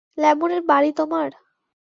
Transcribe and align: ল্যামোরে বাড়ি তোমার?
ল্যামোরে 0.17 0.57
বাড়ি 0.69 0.91
তোমার? 0.99 1.29